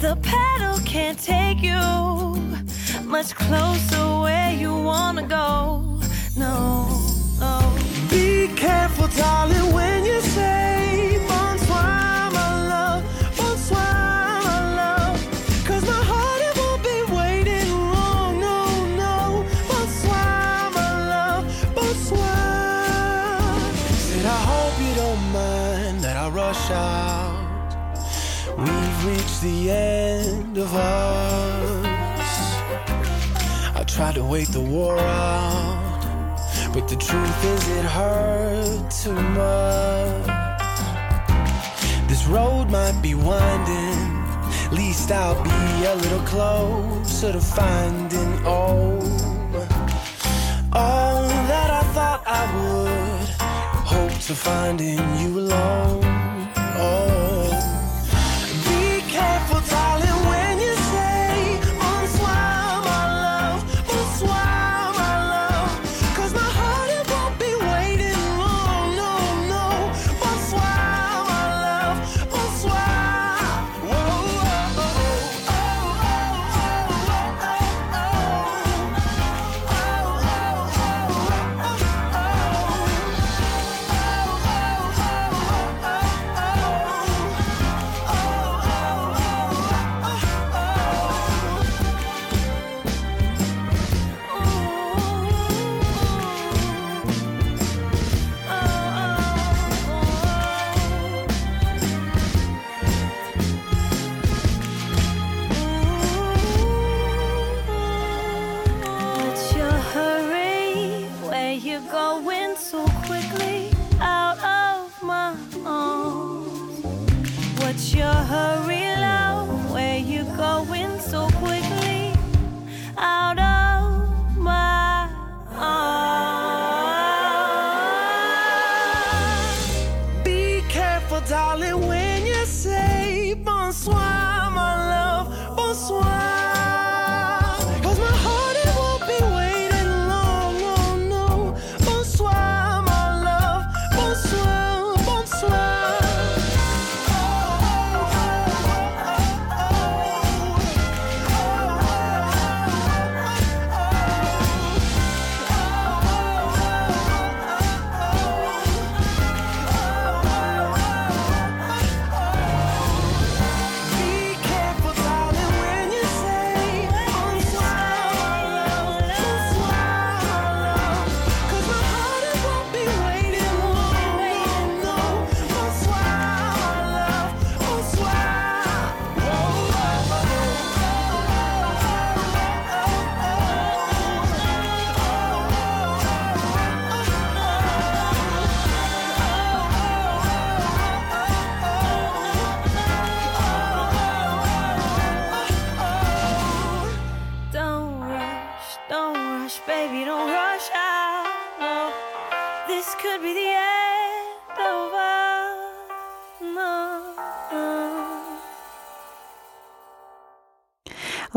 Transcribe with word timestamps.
The 0.00 0.14
pedal 0.22 0.78
can't 0.84 1.18
take 1.18 1.60
you 1.60 1.74
much 3.02 3.34
closer 3.34 4.20
where 4.20 4.52
you 4.52 4.72
wanna 4.72 5.24
go. 5.26 5.98
No, 6.36 6.86
no. 7.40 7.76
Be 8.08 8.46
careful, 8.54 9.08
darling, 9.08 9.72
when 9.74 10.04
you 10.04 10.20
it's 29.40 29.44
the 29.44 29.70
end 29.70 30.58
of 30.58 30.74
us. 30.74 32.26
I 33.76 33.84
tried 33.86 34.16
to 34.16 34.24
wait 34.24 34.48
the 34.48 34.60
war 34.60 34.98
out, 34.98 36.40
but 36.72 36.88
the 36.88 36.96
truth 36.96 37.44
is 37.44 37.68
it 37.68 37.84
hurt 37.84 38.90
too 38.90 39.12
much. 39.12 40.26
This 42.08 42.26
road 42.26 42.70
might 42.70 43.00
be 43.00 43.14
winding, 43.14 44.24
least 44.72 45.12
I'll 45.12 45.42
be 45.42 45.84
a 45.84 45.94
little 45.94 46.24
closer 46.26 47.32
to 47.32 47.40
finding 47.40 48.44
all. 48.44 49.02
All 50.72 51.28
that 51.50 51.70
I 51.70 51.82
thought 51.94 52.22
I 52.26 52.44
would, 52.56 53.28
hope 53.86 54.20
to 54.20 54.34
find 54.34 54.80
in 54.80 54.98
you 55.20 55.38
alone. 55.38 56.02
Oh. 56.80 57.17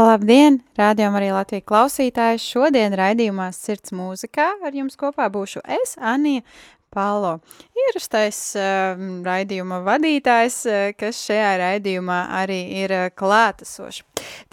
Labdien, 0.01 0.55
rādījumā 0.79 1.19
arī 1.19 1.27
Latvijas 1.35 1.65
klausītāji! 1.69 2.39
Šodien 2.41 2.95
raidījumā 2.97 3.51
Sirds 3.53 3.93
mūzikā 3.93 4.47
ar 4.65 4.73
jums 4.73 4.97
kopā 4.97 5.27
būšu 5.29 5.61
es, 5.75 5.93
Anija 5.99 6.41
Palo. 6.91 7.35
Ierastais 7.77 8.39
uh, 8.57 8.97
raidījuma 9.25 9.81
vadītājs, 9.85 10.57
uh, 10.65 10.79
kas 10.97 11.21
šajā 11.27 11.51
raidījumā 11.61 12.19
arī 12.39 12.59
ir 12.81 12.95
uh, 12.97 13.07
klātesošs. 13.13 14.01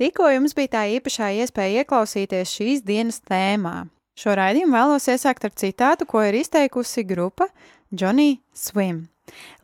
Tikko 0.00 0.28
jums 0.34 0.56
bija 0.58 0.74
tā 0.76 0.86
īpašā 0.98 1.30
iespēja 1.40 1.84
ieklausīties 1.84 2.56
šīs 2.58 2.84
dienas 2.84 3.22
tēmā. 3.24 3.86
Šo 4.18 4.36
raidījumu 4.36 4.76
vēlos 4.76 5.08
iesākt 5.08 5.48
ar 5.48 5.54
citātu, 5.56 6.08
ko 6.10 6.26
ir 6.28 6.42
izteikusi 6.42 7.06
grupa 7.08 7.48
Johnny 7.88 8.42
Swim. 8.52 9.06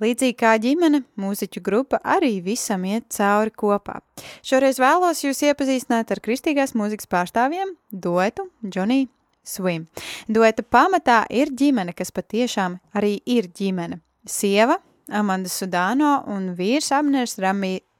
Līdzīgi 0.03 0.37
kā 0.41 0.55
ģimene, 0.63 1.03
mūziķu 1.21 1.63
grupa 1.65 2.01
arī 2.17 2.39
visam 2.45 2.85
iet 2.89 3.09
cauri 3.15 3.53
kopā. 3.55 4.01
Šoreiz 4.45 4.81
vēlos 4.83 5.25
jūs 5.25 5.43
iepazīstināt 5.49 6.13
ar 6.15 6.23
kristīgās 6.25 6.77
mūzikas 6.79 7.11
pārstāvjiem, 7.11 7.77
duetu 7.91 8.49
Johnny 8.63 9.07
Swim. 9.45 9.87
Dueta 10.29 10.65
pamatā 10.65 11.25
ir 11.31 11.53
ģimene, 11.53 11.93
kas 11.97 12.13
patiešām 12.15 12.79
arī 12.97 13.19
ir 13.29 13.51
ģimene. 13.53 14.01
Sieva, 14.25 14.79
Amanda 15.13 15.51
Sudāno 15.53 16.23
un 16.33 16.55
vīrs 16.57 16.89
Abners 16.97 17.37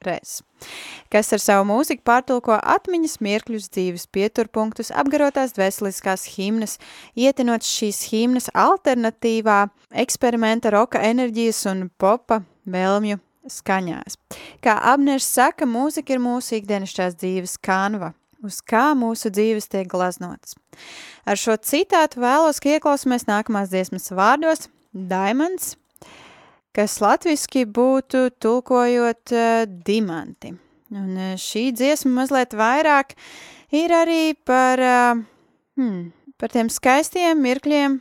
Ramīres, 0.05 0.43
kas 1.11 1.33
ar 1.33 1.41
savu 1.41 1.67
mūziku 1.69 2.03
pārtulko 2.05 2.57
atmiņas 2.61 3.21
mirkļus 3.21 3.69
dzīves 3.73 4.07
pieturpunktus, 4.13 4.93
apgarotās 4.93 5.55
dvēseliskās 5.57 6.27
himnas, 6.37 6.79
ietinot 7.17 7.63
šīs 7.63 8.11
himnas 8.13 8.51
alternatīvā 8.55 9.69
eksperimenta 9.91 10.71
roka 10.71 11.01
enerģijas 11.01 11.67
un 11.67 11.91
popa 11.99 12.43
vēlmju 12.67 13.19
skaņās. 13.49 14.17
Kā 14.65 14.79
Abners 14.93 15.27
saka, 15.29 15.67
mūzika 15.67 16.15
ir 16.15 16.21
mūsu 16.21 16.59
ikdienišķās 16.59 17.17
dzīves 17.21 17.59
kanva, 17.61 18.15
uz 18.45 18.61
kā 18.65 18.95
mūsu 18.97 19.31
dzīves 19.33 19.69
tiek 19.69 19.89
glaznotas. 19.89 20.57
Ar 21.25 21.41
šo 21.41 21.57
citātu 21.57 22.21
vēlos, 22.25 22.61
ka 22.61 22.77
ieklausāmies 22.77 23.29
nākamās 23.29 23.73
dziesmas 23.73 24.11
vārdos 24.13 24.69
Diamonds, 24.95 25.75
kas 26.75 26.99
latviski 27.03 27.65
būtu 27.71 28.29
tulkojot 28.43 29.35
uh, 29.35 29.65
dimanti. 29.87 30.55
Un 30.95 31.13
uh, 31.15 31.35
šī 31.41 31.69
dziesma 31.77 32.13
mazliet 32.21 32.57
vairāk 32.59 33.15
ir 33.75 33.95
arī 33.95 34.35
par, 34.47 34.83
uh, 34.83 35.23
hmm, 35.79 36.11
par 36.41 36.55
tiem 36.55 36.73
skaistiem 36.73 37.41
mirkļiem, 37.45 38.01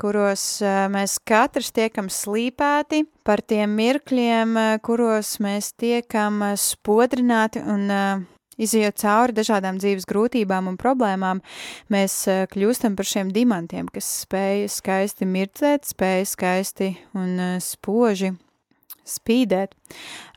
kuros 0.00 0.62
mēs 0.88 1.18
katrs 1.28 1.74
tiekam 1.76 2.06
slīpēti, 2.08 3.02
par 3.26 3.42
tiem 3.44 3.74
mirkļiem, 3.76 4.54
kuros 4.86 5.34
mēs 5.44 5.74
tiekam 5.76 6.40
spodrināti 6.56 7.60
un 7.60 7.90
Izejot 8.58 8.98
cauri 8.98 9.36
dažādām 9.36 9.78
dzīves 9.78 10.06
grūtībām 10.10 10.66
un 10.70 10.76
problēmām, 10.80 11.40
mēs 11.94 12.14
uh, 12.26 12.42
kļūstam 12.50 12.96
par 12.98 13.06
šiem 13.06 13.30
dimantiem, 13.34 13.86
kas 13.94 14.08
spēj 14.24 14.66
skaisti 14.74 15.28
mircēt, 15.30 15.86
spēj 15.86 16.26
skaisti 16.32 16.92
un 17.14 17.34
uh, 17.38 17.56
spoži 17.62 18.32
spīdēt, 19.08 19.76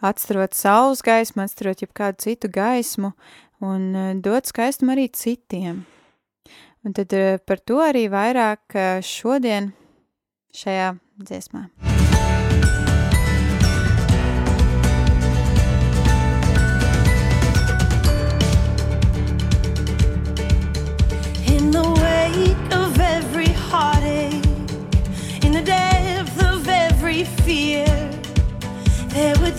atstarot 0.06 0.54
saules 0.56 1.02
gaismu, 1.04 1.44
atstarot 1.44 1.82
jebkādu 1.84 2.22
citu 2.28 2.52
gaismu 2.54 3.16
un 3.66 3.90
uh, 3.92 4.12
dot 4.22 4.50
skaistumu 4.54 4.94
arī 4.94 5.10
citiem. 5.18 5.84
Un 6.86 6.98
tad 6.98 7.14
par 7.46 7.62
to 7.62 7.78
arī 7.78 8.08
vairāk 8.10 8.74
šodien 9.06 9.70
šajā 10.58 10.96
dziesmā. 11.22 11.91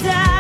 die. 0.01 0.32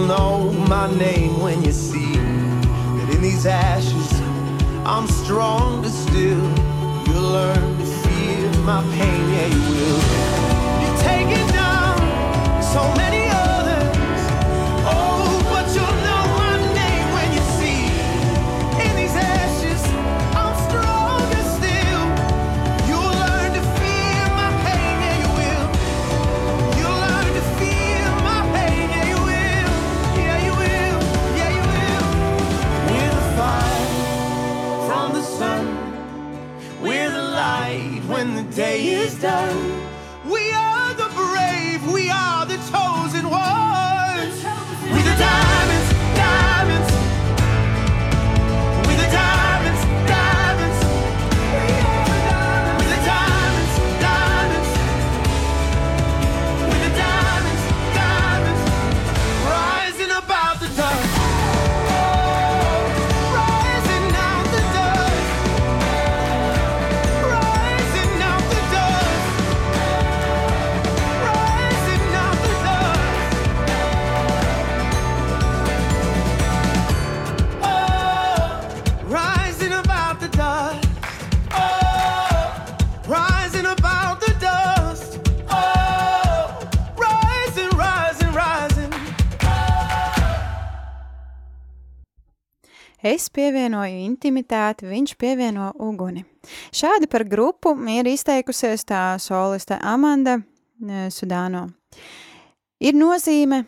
You'll 0.00 0.08
know 0.08 0.52
my 0.68 0.92
name 0.96 1.40
when 1.40 1.62
you 1.62 1.72
see 1.72 2.14
that 2.14 3.08
in 3.14 3.20
these 3.20 3.46
ashes 3.46 4.20
I'm 4.84 5.06
stronger 5.06 5.88
still. 5.88 6.59
Intimitāti, 94.30 94.86
viņš 94.86 95.16
pievieno 95.18 95.72
uguni. 95.78 96.24
Šādi 96.72 97.08
par 97.10 97.24
grupu 97.24 97.74
ir 97.90 98.06
izteikusies 98.06 98.84
tā 98.84 99.18
soliste 99.18 99.78
Amanda 99.82 100.38
e, 100.38 101.10
Sudāno. 101.10 101.68
Ir 102.80 102.94
nozīme, 102.94 103.64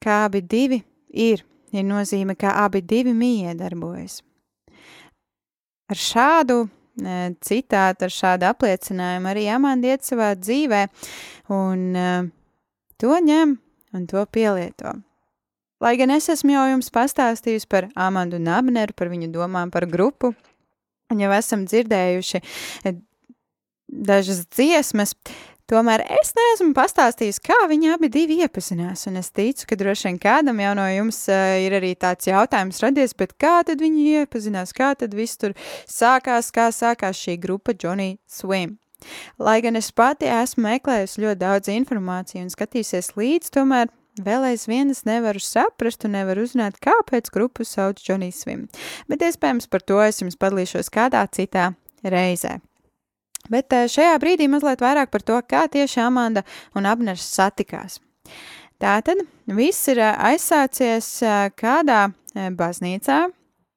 ka 0.00 0.24
abi 0.26 0.42
divi 0.42 0.82
ir, 1.10 1.44
ir 1.72 1.84
nozīme, 1.84 2.36
ka 2.36 2.64
abi 2.64 2.82
divi 2.82 3.14
miedarbojas. 3.14 4.22
Ar 5.90 5.96
šādu 5.96 6.64
e, 6.64 7.34
citātu, 7.40 8.04
ar 8.04 8.12
šādu 8.12 8.48
apliecinājumu 8.52 9.32
arī 9.32 9.48
Amanda 9.48 9.94
iet 9.94 10.04
savā 10.04 10.34
dzīvē 10.36 10.86
un 11.52 11.90
uh, 11.96 12.28
to 13.00 13.18
ņem 13.20 13.58
un 13.94 14.06
to 14.06 14.22
pielieto. 14.26 14.94
Lai 15.84 15.98
gan 16.00 16.14
es 16.14 16.30
esmu 16.32 16.54
jau 16.54 16.64
jums 16.70 16.86
pastāstījusi 16.94 17.68
par 17.68 17.90
Amandu 17.92 18.38
un 18.40 18.48
Abneru, 18.48 18.94
par 18.96 19.10
viņu 19.12 19.28
domām 19.34 19.68
par 19.72 19.84
grupu, 19.84 20.30
un 21.12 21.18
jau 21.20 21.32
esam 21.36 21.66
dzirdējuši 21.68 22.40
eh, 22.40 22.94
dažas 23.92 24.46
dziesmas, 24.48 25.12
tomēr 25.68 26.06
es 26.16 26.32
neesmu 26.38 26.72
pastāstījis, 26.76 27.40
kā 27.44 27.58
viņi 27.68 27.92
abi 27.98 28.08
divi 28.12 28.38
iepazinās, 28.46 29.02
un 29.10 29.20
es 29.20 29.28
ticu, 29.36 29.66
ka 29.68 29.76
droši 29.80 30.08
vien 30.08 30.20
kādam 30.22 30.62
jau 30.64 30.70
no 30.78 30.86
jums 30.88 31.18
uh, 31.28 31.58
ir 31.60 31.76
arī 31.76 31.92
tāds 32.00 32.30
jautājums 32.30 32.80
radies, 32.80 33.12
bet 33.20 33.34
kā 33.36 33.58
tad 33.68 33.84
viņi 33.84 34.22
iepazinās, 34.22 34.72
kā 34.76 34.94
tad 34.96 35.12
viss 35.16 35.36
tur 35.40 35.52
sākās, 35.84 36.48
kā 36.54 36.70
sākās 36.72 37.20
šī 37.20 37.36
grupa 37.42 37.76
Johnny 37.76 38.16
Swim. 38.24 38.78
Lai 39.36 39.58
gan 39.60 39.76
es 39.76 39.90
pati 39.92 40.32
esmu 40.32 40.64
meklējusi 40.64 41.26
ļoti 41.26 41.40
daudz 41.44 41.68
informāciju 41.74 42.46
un 42.46 42.48
skatījusies 42.56 43.12
līdzi, 43.20 43.52
tomēr 43.58 43.92
Vēl 44.14 44.44
aizvien 44.46 44.92
es 44.92 45.02
nevaru 45.08 45.40
saprast 45.42 46.04
un 46.06 46.14
nevaru 46.14 46.44
uzzināt, 46.46 46.76
kāpēc 46.78 47.32
grupu 47.34 47.64
sauc 47.66 47.98
Johnny 47.98 48.30
Swim, 48.30 48.68
bet 49.10 49.24
iespējams 49.26 49.66
par 49.66 49.82
to 49.82 49.98
es 50.04 50.22
jums 50.22 50.38
padalīšos 50.38 50.92
kādā 50.94 51.24
citā 51.34 51.72
reizē. 52.06 52.60
Bet 53.50 53.74
eh, 53.74 53.88
šajā 53.90 54.14
brīdī 54.22 54.46
mazliet 54.48 54.84
vairāk 54.84 55.10
par 55.10 55.24
to, 55.26 55.40
kā 55.42 55.64
tieši 55.66 56.00
Amanda 56.06 56.44
un 56.78 56.86
Abners 56.86 57.26
satikās. 57.26 57.98
Tātad 58.80 59.24
viss 59.50 59.90
ir 59.90 59.98
eh, 59.98 60.14
aizsācies 60.30 61.10
eh, 61.26 61.50
kādā 61.58 62.06
baznīcā, 62.34 63.18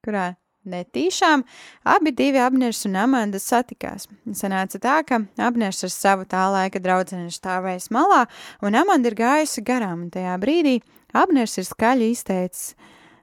kurā 0.06 0.32
Netīšām 0.68 1.44
abi 1.88 2.12
divi 2.16 2.40
Abners 2.42 2.84
un 2.88 2.98
Amanda 3.00 3.40
satikās. 3.40 4.06
Sanāca 4.36 4.80
tā, 4.82 4.96
ka 5.08 5.22
Abners 5.40 5.80
ar 5.86 5.92
savu 5.94 6.26
tā 6.28 6.44
laika 6.52 6.82
draudzeni 6.82 7.32
stāvējis 7.32 7.88
malā, 7.94 8.26
un 8.64 8.76
Amanda 8.78 9.10
ir 9.10 9.16
gājusi 9.18 9.64
garām, 9.64 10.06
un 10.06 10.12
tajā 10.14 10.36
brīdī 10.42 10.78
Abners 11.16 11.56
ir 11.58 11.68
skaļi 11.68 12.12
izteicis: 12.12 12.74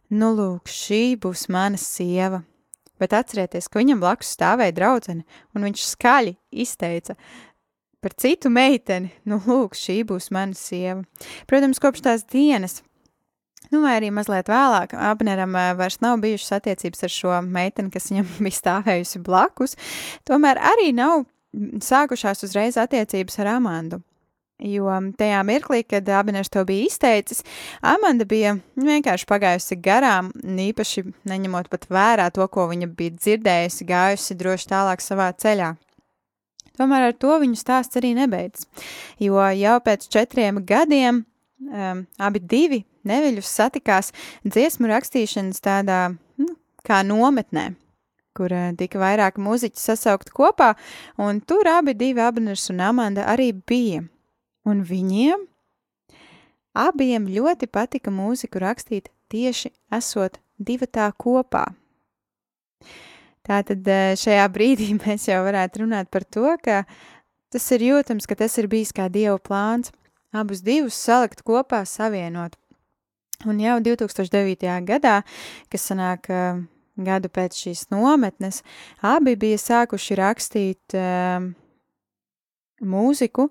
Nu, 0.09 0.33
lūk, 0.37 0.69
šī 0.69 1.17
būs 1.21 1.47
mana 1.53 1.77
sieva. 1.81 2.43
Bet 3.01 3.13
atcerieties, 3.13 3.67
ka 3.67 3.81
viņam 3.81 3.99
blakus 3.99 4.31
stāvēja 4.37 4.73
draudzene, 4.77 5.25
un 5.53 5.67
viņš 5.67 5.85
skaļi 5.91 6.35
izteica: 6.65 7.17
Par 8.01 8.13
citu 8.21 8.51
meiteni, 8.53 9.11
nu, 9.29 9.41
lūk, 9.45 9.77
šī 9.77 10.03
būs 10.07 10.31
mana 10.33 10.57
sieva. 10.57 11.03
Protams, 11.49 11.81
kopš 11.81 12.05
tās 12.05 12.25
dienas 12.29 12.81
Nu, 13.71 13.81
vai 13.81 13.95
arī 13.97 14.11
mazliet 14.13 14.49
vēlāk, 14.51 14.93
Abneram 14.93 15.55
vairs 15.79 15.97
nav 16.03 16.19
bijušas 16.23 16.59
attiecības 16.59 17.07
ar 17.07 17.13
šo 17.13 17.37
meiteni, 17.45 17.91
kas 17.93 18.11
viņam 18.11 18.27
bija 18.45 18.59
stāvējusi 18.59 19.23
blakus, 19.25 19.77
tomēr 20.27 20.61
arī 20.73 20.91
nav 20.95 21.25
sākušās 21.83 22.45
uzreiz 22.45 22.77
attiecības 22.79 23.39
ar 23.41 23.55
Amandu. 23.57 24.01
Jo 24.55 24.87
tajā 25.19 25.41
mirklī, 25.43 25.81
kad 25.83 26.07
Abiners 26.15 26.47
to 26.47 26.61
bija 26.63 26.85
izteicis, 26.87 27.41
Amanda 27.83 28.23
bija 28.23 28.53
vienkārši 28.79 29.27
pagājusi 29.27 29.75
garām, 29.83 30.29
īpaši 30.39 31.03
neņemot 31.27 31.67
pat 31.73 31.89
vērā 31.91 32.29
to, 32.31 32.47
ko 32.47 32.69
viņa 32.71 32.87
bija 32.87 33.17
dzirdējusi, 33.17 33.87
gājusi 33.89 34.37
droši 34.39 34.69
tālāk 34.71 35.03
savā 35.03 35.27
ceļā. 35.35 35.73
Tomēr 36.79 37.09
ar 37.09 37.17
to 37.19 37.35
viņu 37.43 37.59
stāsts 37.59 37.99
arī 37.99 38.13
nebeidzas, 38.15 38.69
jo 39.19 39.43
jau 39.59 39.75
pēc 39.83 40.07
četriem 40.11 40.63
gadiem 40.63 41.23
um, 41.23 42.05
abi 42.15 42.39
divi 42.39 42.85
neviļus 43.07 43.49
satikās 43.49 44.11
dziesmu 44.45 44.89
rakstīšanas 44.91 45.61
tādā 45.63 45.99
nu, 46.41 46.47
kā 46.85 47.01
nometnē, 47.07 47.71
kur 48.37 48.53
uh, 48.53 48.71
tika 48.77 49.01
vairāk 49.01 49.39
muziķi 49.41 49.81
sasaukt 49.81 50.31
kopā, 50.35 50.73
un 51.21 51.41
tur 51.41 51.67
abi 51.71 51.95
divi 51.97 52.23
Abners 52.23 52.69
un 52.73 52.83
Amanda 52.85 53.27
arī 53.31 53.51
bija. 53.55 54.05
Un 54.65 54.81
viņiem 54.81 55.43
abiem 56.75 57.27
ļoti 57.29 57.69
patika 57.69 58.11
mūziku 58.11 58.59
rakstīt 58.63 59.11
tieši 59.29 59.69
esot 59.93 60.39
divatā 60.57 61.11
kopā. 61.13 61.67
Tātad 63.45 63.85
šajā 64.17 64.47
brīdī 64.55 64.89
mēs 64.97 65.29
jau 65.29 65.43
varētu 65.45 65.85
runāt 65.85 66.09
par 66.09 66.25
to, 66.25 66.49
ka 66.65 66.81
tas 67.53 67.69
ir 67.77 67.85
jūtams, 67.91 68.25
ka 68.25 68.35
tas 68.41 68.57
ir 68.57 68.67
bijis 68.71 68.91
kā 68.95 69.05
Dieva 69.13 69.37
plāns– 69.37 69.93
abus 70.35 70.61
divus 70.63 70.97
salikt 70.99 71.43
kopā, 71.45 71.83
savienot. 71.87 72.57
Un 73.43 73.59
jau 73.59 73.75
2009. 73.83 74.63
gadā, 74.87 75.19
kas 75.71 75.89
sanāk 75.89 76.29
uh, 76.31 76.61
gadu 76.95 77.29
pēc 77.29 77.57
šīs 77.65 77.89
nometnes, 77.91 78.61
abi 79.03 79.35
bija 79.39 79.59
sākuši 79.59 80.17
rakstīt 80.21 80.95
uh, 80.95 81.43
mūziku, 82.79 83.49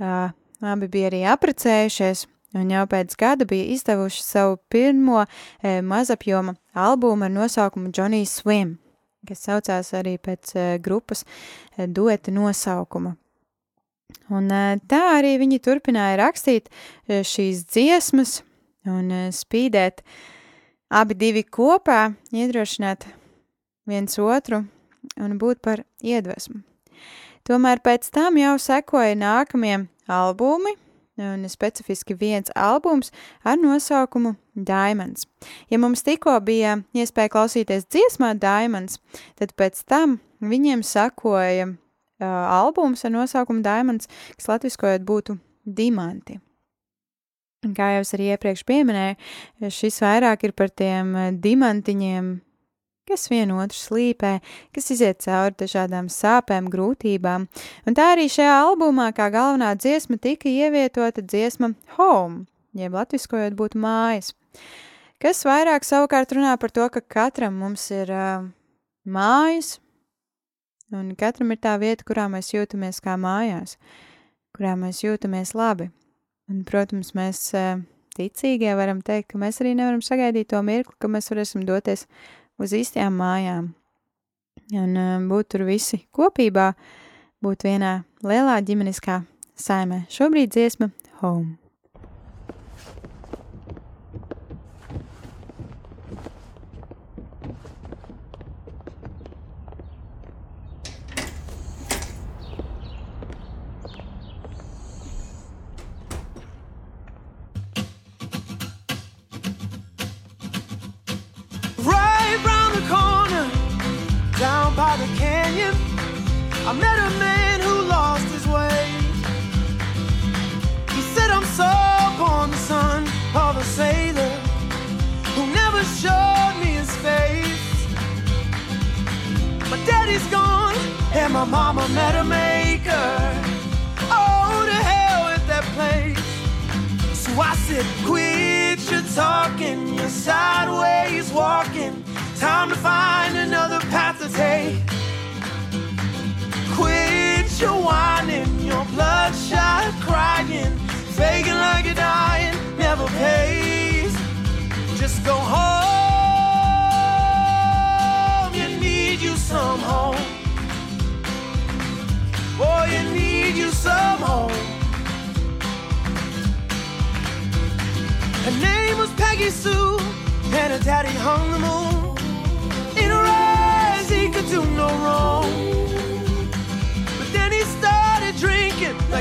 uh, 0.00 0.32
abi 0.64 0.88
bija 0.88 1.12
arī 1.12 1.22
aprecējušies, 1.34 2.24
un 2.56 2.72
jau 2.72 2.86
pēc 2.88 3.14
gada 3.20 3.44
bija 3.48 3.68
izdevuši 3.76 4.24
savu 4.24 4.56
pirmo 4.72 5.26
mazapjoma 5.62 6.56
albumu 6.72 7.28
ar 7.28 7.34
nosaukumu 7.34 7.92
Johnny 7.92 8.24
Swim, 8.26 8.78
kas 9.28 9.44
saucās 9.44 9.92
arī 9.94 10.16
pēc 10.16 10.56
grupas 10.80 11.26
dueta 11.76 12.32
nosaukuma. 12.32 13.12
Un 14.32 14.48
tā 14.88 15.02
arī 15.18 15.36
viņi 15.44 15.60
turpināja 15.60 16.16
rakstīt 16.24 16.72
šīs 17.06 17.66
dziesmas 17.68 18.38
un 18.88 19.12
spīdēt 19.34 20.02
abi 20.88 21.16
divi 21.18 21.44
kopā, 21.44 22.14
iedrošināt 22.32 23.06
viens 23.88 24.18
otru 24.18 24.64
un 25.20 25.38
būt 25.40 25.62
par 25.64 25.84
iedvesmu. 26.04 26.62
Tomēr 27.48 27.80
pēc 27.80 28.10
tam 28.12 28.36
jau 28.36 28.56
sekoja 28.60 29.16
nākamie 29.16 29.86
albumi, 30.08 30.74
un 31.18 31.48
specifiski 31.48 32.14
viens 32.14 32.50
albums 32.54 33.10
ar 33.44 33.58
nosaukumu 33.58 34.36
Diamonds. 34.54 35.26
Ja 35.70 35.78
mums 35.78 36.02
tikko 36.06 36.36
bija 36.44 36.78
iespēja 36.94 37.32
klausīties 37.32 37.88
dziesmā 37.90 38.34
Diamonds, 38.38 39.00
tad 39.38 39.54
pēc 39.58 39.82
tam 39.88 40.18
viņiem 40.40 40.84
sakoja 40.86 41.70
uh, 41.72 41.76
albums 42.26 43.04
ar 43.04 43.14
nosaukumu 43.14 43.62
Diamonds, 43.66 44.10
kas 44.36 44.50
latviskojot 44.52 45.06
būtu 45.06 45.38
Dimanti. 45.64 46.38
Un 47.66 47.72
kā 47.74 47.88
jau 47.96 48.02
es 48.04 48.12
arī 48.14 48.28
iepriekš 48.34 48.62
pieminēju, 48.68 49.16
šis 49.74 49.98
vairāk 50.04 50.44
ir 50.46 50.52
par 50.54 50.70
tiem 50.70 51.10
dimantiņiem, 51.42 52.28
kas 53.08 53.26
vienotru 53.32 53.74
slīpē, 53.74 54.34
kas 54.76 54.92
iziet 54.94 55.24
cauri 55.24 55.56
dažādām 55.58 56.10
sāpēm, 56.12 56.68
grūtībām. 56.70 57.48
Un 57.88 57.98
tā 57.98 58.12
arī 58.14 58.28
šajā 58.30 58.54
albumā 58.68 59.08
kā 59.16 59.26
galvenā 59.34 59.72
dziesma 59.74 60.20
tika 60.22 60.50
ievietota 60.52 61.24
dziesma 61.24 61.72
Home, 61.96 62.44
jeb 62.78 62.94
latviskojot 62.94 63.58
būtu 63.58 63.82
mājas, 63.82 64.30
kas 65.18 65.42
vairāk 65.48 65.88
savukārt 65.88 66.36
runā 66.38 66.54
par 66.62 66.70
to, 66.70 66.86
ka 66.94 67.02
katram 67.02 67.58
mums 67.58 67.90
ir 67.90 68.14
uh, 68.14 68.46
mājas, 69.02 69.78
Un 70.88 71.10
katram 71.20 71.52
ir 71.52 71.58
tā 71.60 71.74
vieta, 71.76 72.04
kurā 72.08 72.24
mēs 72.32 72.48
jūtamies 72.54 73.02
kā 73.04 73.18
mājās, 73.20 73.74
kurā 74.56 74.72
mēs 74.80 75.02
jūtamies 75.02 75.52
labi. 75.52 75.90
Un, 76.48 76.62
protams, 76.64 77.12
mēs 77.18 77.42
ticīgie 78.16 78.72
varam 78.78 79.02
teikt, 79.04 79.32
ka 79.32 79.40
mēs 79.40 79.60
arī 79.62 79.74
nevaram 79.76 80.00
sagaidīt 80.04 80.50
to 80.54 80.62
mirkli, 80.64 80.96
ka 80.98 81.10
mēs 81.12 81.28
varēsim 81.30 81.66
doties 81.68 82.06
uz 82.58 82.72
īstajām 82.74 83.20
mājām 83.20 83.68
un 84.76 85.28
būt 85.28 85.52
tur 85.54 85.64
visi 85.68 86.02
kopībā, 86.12 86.72
būt 87.44 87.68
vienā 87.68 88.02
lielā 88.24 88.58
ģimeniskā 88.64 89.22
saimē. 89.58 90.04
Šobrīd 90.12 90.52
dziesma 90.56 90.90
Home. 91.22 91.67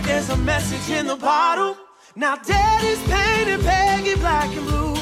There's 0.08 0.30
a 0.30 0.38
message 0.38 0.90
in 0.90 1.06
the 1.06 1.18
bottle. 1.18 1.78
Now 2.16 2.38
daddy's 2.38 3.02
painting 3.04 3.62
Peggy 3.62 4.16
black 4.16 4.50
and 4.56 4.66
blue. 4.66 4.96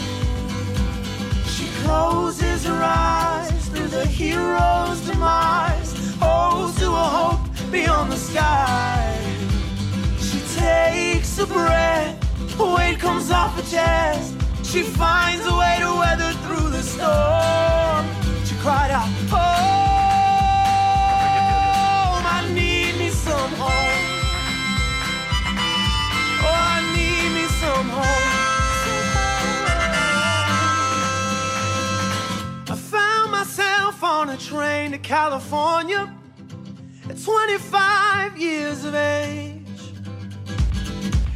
She 1.45 1.67
closes 1.83 2.65
her 2.65 2.81
eyes 2.83 3.69
through 3.69 3.87
the 3.87 4.05
hero's 4.05 4.99
demise. 5.01 5.91
Holds 6.19 6.77
to 6.79 6.87
a 6.87 7.07
hope 7.17 7.43
beyond 7.71 8.11
the 8.11 8.17
sky. 8.17 9.15
She 10.19 10.39
takes 10.59 11.37
a 11.37 11.45
breath, 11.45 12.17
weight 12.59 12.99
comes 12.99 13.29
off 13.29 13.55
her 13.57 13.67
chest. 13.69 14.33
She 14.63 14.81
finds 14.81 15.45
a 15.45 15.55
way 15.55 15.77
to 15.81 15.91
weather 16.01 16.31
through 16.43 16.69
the 16.71 16.81
storm. 16.81 18.05
She 18.45 18.55
cried 18.55 18.91
out, 18.91 19.07
oh, 19.31 19.35
Home, 22.15 22.25
I 22.37 22.39
need 22.53 22.97
me 22.97 23.09
some 23.09 23.51
home. 23.53 23.94
On 34.15 34.29
a 34.29 34.37
train 34.37 34.91
to 34.91 34.97
California 34.97 36.09
at 37.09 37.21
25 37.21 38.37
years 38.37 38.85
of 38.85 38.95
age. 38.95 39.67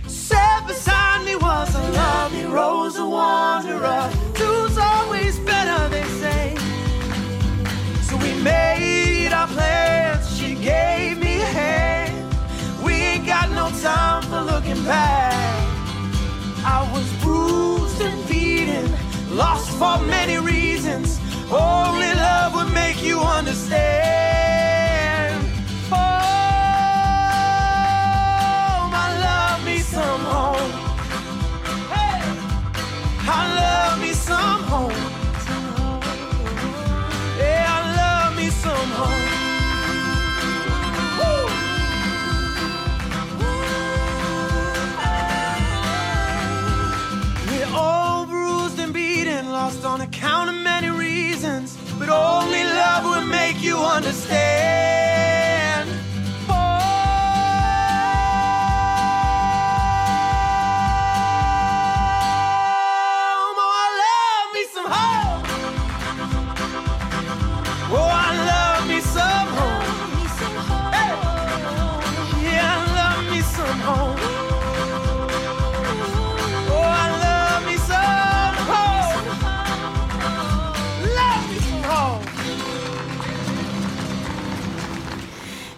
Sat 0.07 0.65
beside 0.65 1.25
me 1.25 1.35
was 1.35 1.75
a 1.75 1.91
lovely 1.91 2.45
Rosa 2.45 3.05
Wanderer. 3.05 4.09
Two's 4.33 4.77
always 4.77 5.37
better, 5.39 5.89
they 5.89 6.05
say. 6.23 6.55
So 8.07 8.15
we 8.15 8.31
made 8.41 9.31
our 9.33 9.47
plans. 9.47 10.23
She 10.37 10.55
gave 10.55 11.17
me 11.17 11.35
a 11.41 11.51
hand. 11.61 12.33
We 12.81 12.93
ain't 12.93 13.25
got 13.25 13.49
no 13.51 13.67
time 13.81 14.23
for 14.23 14.41
looking 14.53 14.81
back. 14.85 15.33
I 16.63 16.89
was 16.93 17.07
bruised 17.21 17.99
and 18.01 18.29
beaten, 18.29 18.87
lost 19.35 19.69
for 19.71 19.97
many 20.05 20.37
reasons. 20.37 21.19
Only 21.51 22.13
love 22.13 22.53
would 22.55 22.71
make 22.73 23.01
you 23.01 23.19
understand. 23.19 24.28
Only 52.09 52.63
love 52.63 53.03
will 53.05 53.25
make 53.25 53.61
you 53.61 53.77
understand. 53.77 54.48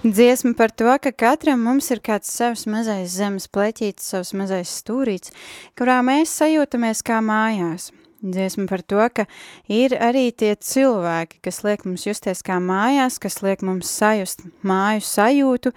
Dziesma 0.01 0.55
par 0.57 0.71
to, 0.73 0.89
ka 0.97 1.11
katram 1.13 1.61
mums 1.61 1.91
ir 1.93 1.99
kāds 2.01 2.31
savs 2.33 2.63
mazais 2.65 3.11
zemes 3.13 3.45
pleķītis, 3.53 4.07
savs 4.15 4.31
mazais 4.33 4.71
stūrīts, 4.79 5.29
kurā 5.77 5.99
mēs 6.01 6.31
sajūtamies 6.39 7.03
kā 7.05 7.19
mājās. 7.21 7.91
Dziesma 8.25 8.65
par 8.65 8.81
to, 8.81 9.03
ka 9.13 9.27
ir 9.69 9.93
arī 9.93 10.31
tie 10.33 10.55
cilvēki, 10.57 11.37
kas 11.45 11.61
liek 11.61 11.85
mums 11.85 12.07
justies 12.07 12.41
kā 12.41 12.57
mājās, 12.57 13.19
kas 13.21 13.43
liek 13.45 13.61
mums 13.61 13.91
sajust 13.93 14.41
māju 14.65 15.05
sajūtu, 15.05 15.73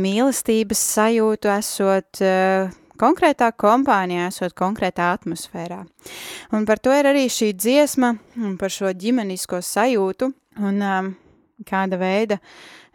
mīlestības 0.00 0.82
sajūtu, 0.96 1.52
esot 1.54 2.24
uh, 2.26 2.74
konkrētā 2.98 3.52
kompānijā, 3.54 4.32
esot 4.34 4.58
konkrētā 4.58 5.12
atmosfērā. 5.14 5.84
Un 6.58 6.66
par 6.66 6.82
to 6.82 6.90
ir 6.90 7.06
arī 7.12 7.28
šī 7.30 7.52
dziesma, 7.54 8.16
par 8.58 8.74
šo 8.74 8.90
ģimenisko 8.90 9.62
sajūtu, 9.62 10.32
un 10.58 10.84
um, 10.90 11.14
kāda 11.70 12.02
veida 12.02 12.42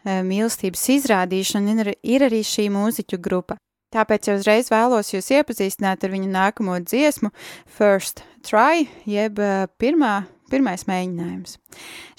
mīlestības 0.05 0.83
izrādīšana 0.95 1.75
ir, 1.81 1.93
ir 2.03 2.25
arī 2.27 2.41
šī 2.45 2.69
mūziķu 2.73 3.19
grupa. 3.21 3.57
Tāpēc 3.95 4.27
jau 4.27 4.35
uzreiz 4.39 4.69
vēlos 4.73 5.13
jūs 5.13 5.31
iepazīstināt 5.37 6.03
ar 6.03 6.11
viņu 6.11 6.29
nākamo 6.33 6.79
dziesmu, 6.83 7.31
First 7.77 8.25
Try, 8.45 8.89
jeb 9.07 9.39
uh, 9.39 9.67
pirmā, 9.79 10.25
pirmais 10.51 10.83
mēģinājums. 10.89 11.59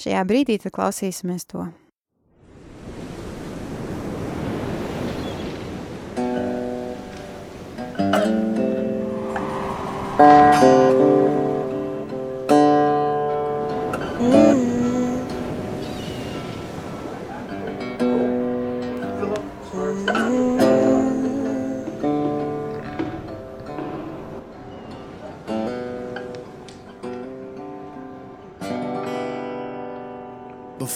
Šajā 0.01 0.23
brīdī 0.29 0.61
tad 0.63 0.75
klausīsimies 0.79 1.45
to. 1.51 1.67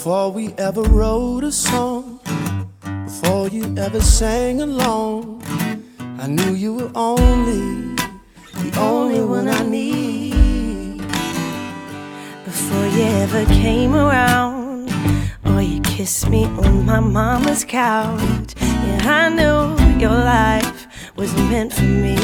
Before 0.01 0.33
we 0.33 0.55
ever 0.57 0.81
wrote 0.81 1.45
a 1.45 1.53
song, 1.53 2.21
before 3.05 3.49
you 3.49 3.77
ever 3.77 4.01
sang 4.01 4.63
along, 4.63 5.43
I 6.19 6.27
knew 6.27 6.55
you 6.55 6.73
were 6.73 6.91
only 6.95 7.97
the 8.55 8.79
only 8.79 9.23
one 9.23 9.47
I 9.47 9.63
need. 9.63 11.03
Before 12.47 12.87
you 12.87 13.03
ever 13.25 13.45
came 13.45 13.95
around, 13.95 14.91
or 15.45 15.61
you 15.61 15.83
kissed 15.83 16.31
me 16.31 16.47
on 16.47 16.87
my 16.87 17.01
mama's 17.01 17.63
couch, 17.63 18.55
yeah, 18.57 19.01
I 19.05 19.29
knew 19.29 19.77
your 20.01 20.17
life 20.17 21.13
was 21.15 21.31
meant 21.51 21.75
for 21.75 21.83
me. 21.83 22.17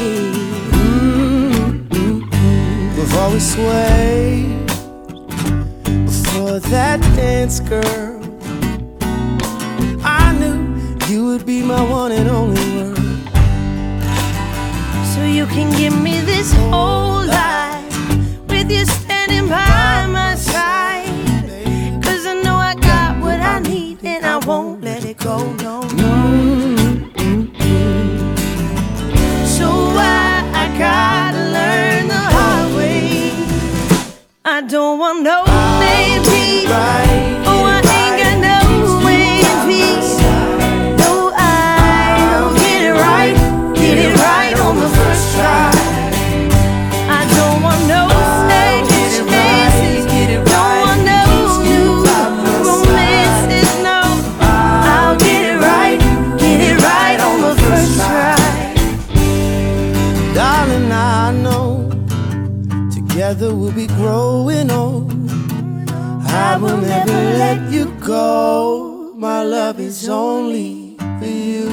Mm-hmm. 0.71 2.25
Before 2.95 3.29
we 3.31 3.39
swayed, 3.39 4.66
before 6.59 6.71
that 6.71 6.99
dance, 7.15 7.59
girl, 7.59 8.19
I 10.03 10.33
knew 10.39 10.59
you 11.07 11.25
would 11.27 11.45
be 11.45 11.61
my 11.61 11.81
one 11.83 12.11
and 12.11 12.27
only 12.29 12.67
word. 12.75 12.97
So 15.13 15.23
you 15.23 15.45
can 15.47 15.69
give 15.77 15.95
me 16.01 16.19
this 16.21 16.53
whole 16.71 17.25
life 17.25 17.95
with 18.49 18.71
you 18.71 18.85
standing 18.85 19.47
by 19.47 20.07
my 20.07 20.35
side. 20.35 21.05
Cause 22.03 22.25
I 22.25 22.33
know 22.43 22.55
I 22.55 22.75
got 22.75 23.21
what 23.21 23.39
I 23.39 23.59
need 23.59 24.03
and 24.03 24.25
I 24.25 24.37
won't 24.37 24.83
let 24.83 25.05
it 25.05 25.17
go. 25.17 25.37
No, 25.63 25.81
no. 25.81 26.13
So 29.57 29.67
I, 29.95 30.41
I 30.61 30.65
gotta 30.77 31.43
learn 31.57 32.07
the 32.07 32.23
hard 32.35 32.75
way. 32.75 33.31
I 34.45 34.61
don't 34.61 34.97
want 34.99 35.21
no. 35.23 35.46
Right. 36.69 37.36
I 66.57 66.59
will 66.59 66.77
never 66.77 67.11
let 67.13 67.71
you 67.71 67.85
go. 68.03 69.13
My 69.15 69.43
love 69.43 69.79
is 69.79 70.09
only 70.09 70.95
for 71.19 71.25
you. 71.27 71.69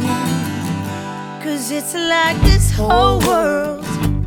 Cause 1.43 1.71
it's 1.71 1.95
like 1.95 2.39
this 2.43 2.71
whole 2.71 3.19
world 3.21 3.83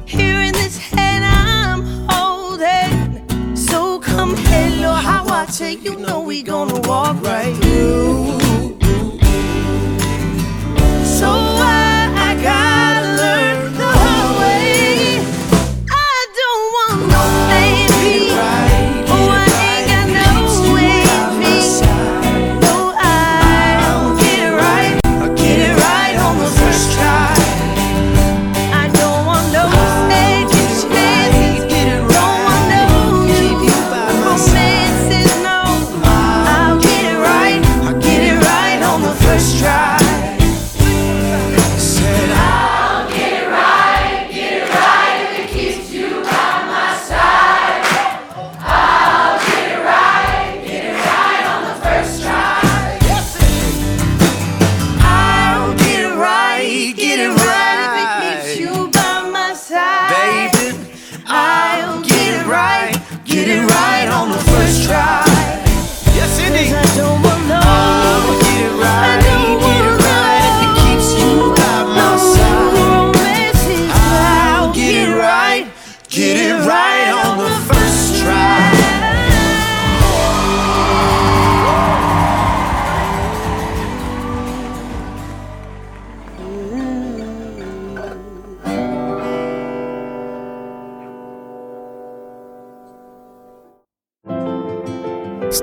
here 0.07 0.41
in 0.41 0.53
this 0.53 0.79
hand 0.79 1.23
I'm 1.25 1.83
holding. 2.09 3.55
So 3.55 3.99
come 3.99 4.35
hello, 4.35 4.93
how 4.93 5.27
I 5.27 5.45
take 5.45 5.83
you 5.83 5.95
know 5.95 6.21
we 6.21 6.41
gonna 6.41 6.79
walk 6.89 7.21
right 7.21 7.55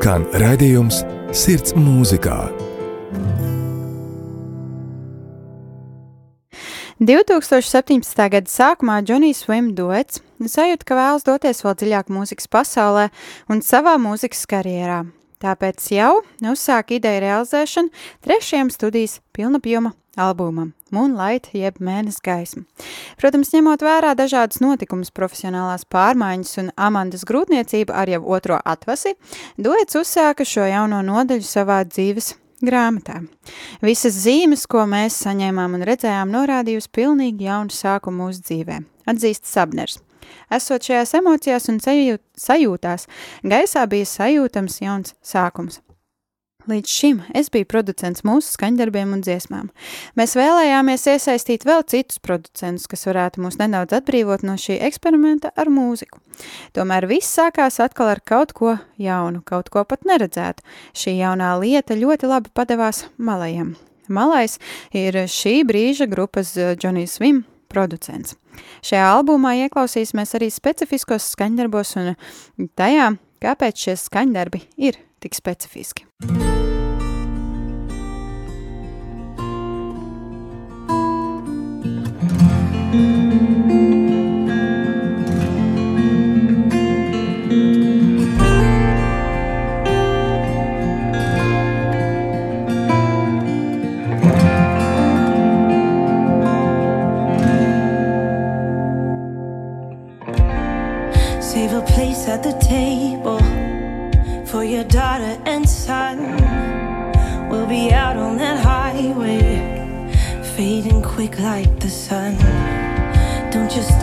Skan 0.05 0.27
raidījums 0.37 0.99
Sirds 1.33 1.73
mūzikā. 1.81 2.35
2017. 7.01 8.27
gada 8.35 8.53
sākumā 8.53 8.99
Džonijs 9.01 9.41
Svim 9.47 9.73
duets 9.73 10.21
sajūta, 10.45 10.85
ka 10.85 11.01
vēlas 11.01 11.25
doties 11.25 11.65
vēl 11.65 11.79
dziļāk 11.81 12.13
mūzikas 12.13 12.53
pasaulē 12.53 13.07
un 13.49 13.65
savā 13.65 13.97
mūzikas 13.97 14.45
karjerā. 14.53 15.07
Tāpēc 15.41 15.89
jau 15.97 16.13
uzsāka 16.53 16.99
ideju 17.01 17.25
realizēšanu 17.25 18.05
trešajam 18.29 18.77
studijas 18.77 19.23
pilnapjoma 19.33 19.97
albumam 20.21 20.73
Moonlight 20.95 21.51
jeb 21.57 21.81
mēnes 21.83 22.21
gaisma. 22.25 22.63
Protams, 23.19 23.51
ņemot 23.55 23.83
vērā 23.83 24.15
dažādas 24.19 24.61
notikumus, 24.63 25.11
profesionālās 25.15 25.87
pārmaiņas 25.91 26.55
un 26.63 26.71
Amandas 26.77 27.27
grūtniecību 27.29 27.95
ar 27.95 28.13
jau 28.13 28.23
otro 28.37 28.61
atvasi, 28.65 29.17
duets 29.59 29.99
uzsāka 29.99 30.47
šo 30.47 30.69
jauno 30.71 31.03
nodaļu 31.07 31.47
savā 31.49 31.83
dzīves 31.89 32.35
grāmatā. 32.65 33.21
Visas 33.85 34.17
zīmes, 34.25 34.67
ko 34.71 34.87
mēs 34.91 35.19
saņēmām 35.27 35.79
un 35.79 35.87
redzējām, 35.89 36.33
norādījusi 36.35 36.93
pilnīgi 36.95 37.49
jaunu 37.49 37.75
sākumu 37.75 38.27
mūsu 38.27 38.45
dzīvē, 38.49 38.81
atzīst 39.11 39.51
Sabners. 39.51 40.01
Esot 40.53 40.87
šajās 40.87 41.15
emocijās 41.19 41.69
un 41.73 41.81
sajūt, 41.83 42.23
sajūtās, 42.41 43.09
gaisā 43.45 43.85
bija 43.91 44.09
sajūtams 44.09 44.81
jauns 44.85 45.17
sākums. 45.25 45.81
Līdz 46.65 46.89
šim 46.89 47.19
es 47.37 47.51
biju 47.53 47.67
producents 47.69 48.23
mūsu 48.25 48.55
skaņdarbiem 48.55 49.11
un 49.13 49.21
dziesmām. 49.21 49.67
Mēs 50.17 50.33
vēlējāmies 50.39 51.03
iesaistīt 51.13 51.67
vēl 51.69 51.83
citus 51.93 52.23
producentus, 52.25 52.87
kas 52.89 53.05
varētu 53.05 53.43
mūs 53.45 53.59
nedaudz 53.61 53.93
atbrīvot 53.99 54.47
no 54.49 54.57
šī 54.61 54.79
eksperimenta 54.89 55.53
ar 55.61 55.69
mūziku. 55.69 56.23
Tomēr 56.73 57.05
viss 57.11 57.37
sākās 57.37 57.77
atkal 57.85 58.15
ar 58.15 58.25
kaut 58.25 58.57
ko 58.57 58.79
jaunu, 58.97 59.43
kaut 59.45 59.69
ko 59.69 59.85
pat 59.85 60.09
neredzētu. 60.09 60.65
Šī 60.97 61.19
jaunā 61.19 61.53
lieta 61.61 61.99
ļoti 62.01 62.33
labi 62.33 62.55
padevās 62.57 63.05
malajam. 63.21 63.75
Malais 64.09 64.57
ir 64.97 65.27
šī 65.29 65.59
brīža 65.69 66.09
grupas 66.09 66.57
Džonijs 66.57 67.19
Svim 67.19 67.45
producents. 67.69 68.39
Šajā 68.85 69.05
albumā 69.19 69.53
ieklausīsimies 69.67 70.33
arī 70.39 70.49
specifiskos 70.53 71.29
skaņdarbos 71.35 71.97
un 72.01 72.15
tajā, 72.79 73.17
kāpēc 73.45 73.89
šie 73.89 74.01
skaņdarbi 74.01 74.65
ir 74.81 75.01
tik 75.25 75.35
specifiski. 75.35 76.05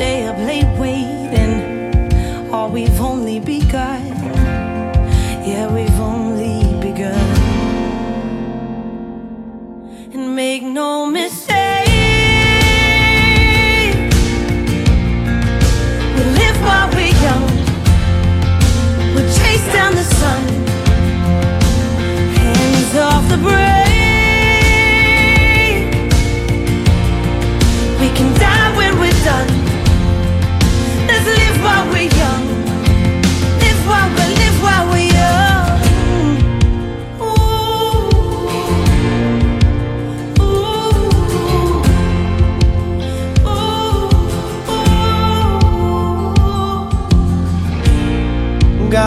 Stay 0.02 0.26
up 0.26 0.38
late 0.40 0.72
waiting, 0.80 1.56
or 2.52 2.68
we've 2.68 3.00
only 3.00 3.40
begun. 3.40 4.04
Yeah, 5.46 5.72
we've 5.72 6.00
only 6.00 6.58
begun. 6.80 7.30
And 10.12 10.36
make 10.36 10.64
no 10.64 11.01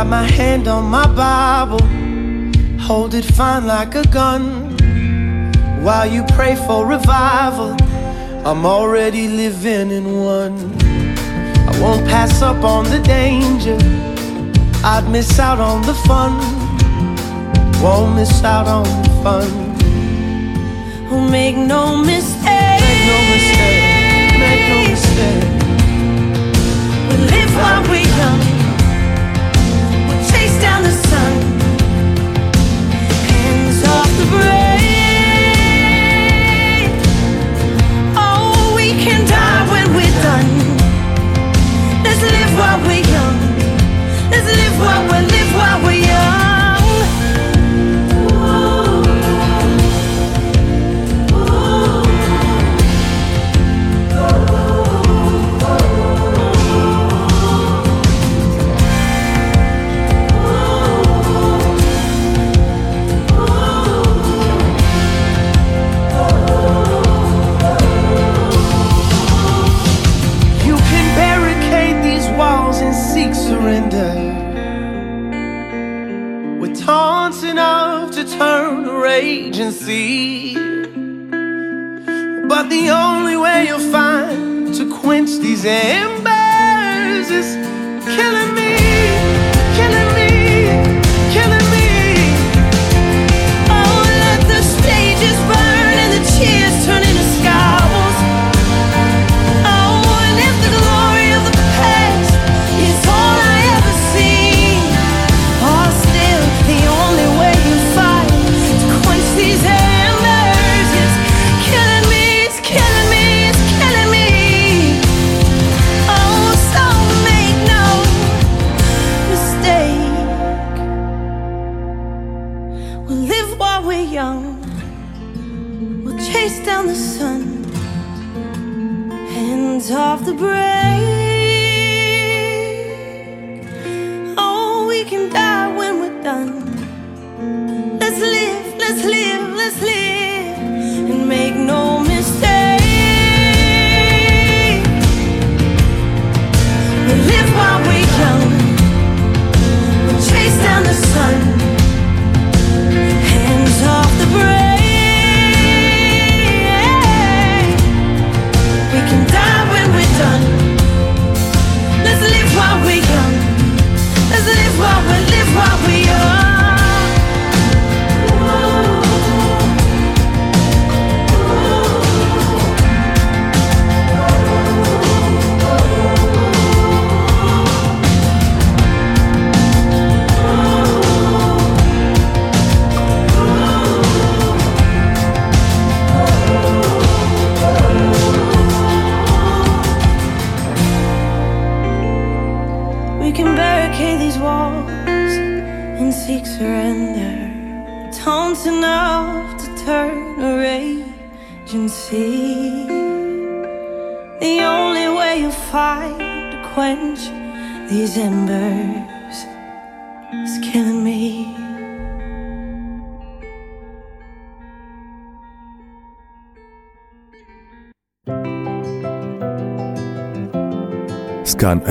Got 0.04 0.10
my 0.10 0.30
hand 0.32 0.68
on 0.68 0.84
my 0.84 1.06
Bible, 1.06 1.82
hold 2.78 3.14
it 3.14 3.24
fine 3.24 3.66
like 3.66 3.94
a 3.94 4.06
gun. 4.08 4.76
While 5.82 6.06
you 6.06 6.24
pray 6.36 6.56
for 6.56 6.86
revival, 6.86 7.74
I'm 8.44 8.66
already 8.66 9.28
living 9.28 9.90
in 9.90 10.04
one. 10.22 10.58
I 11.70 11.80
won't 11.80 12.06
pass 12.06 12.42
up 12.42 12.62
on 12.64 12.84
the 12.84 12.98
danger, 13.00 13.78
I'd 14.84 15.08
miss 15.10 15.38
out 15.38 15.58
on 15.58 15.80
the 15.86 15.94
fun. 16.06 16.32
Won't 17.82 18.16
miss 18.16 18.44
out 18.44 18.66
on 18.66 18.84
the 19.04 19.08
fun. 19.22 19.48
Oh, 21.10 21.26
make 21.30 21.56
no 21.56 21.96
mistake. 21.96 22.80
Make 22.86 23.04
no 23.10 23.18
mistake, 23.32 24.36
make 24.44 24.64
no 24.68 24.78
mistake. 24.92 25.44
We 27.08 27.16
live 27.32 27.56
while 27.56 27.82
we're 27.88 28.16
young. 28.18 28.53
Oh, 38.16 38.74
Let's 42.04 42.22
live 42.22 42.52
while 42.58 42.80
we're 42.86 43.04
young. 43.14 43.38
Let's 44.30 44.46
live 44.46 44.78
while 44.80 45.02
we're 45.08 45.33
say 85.64 86.03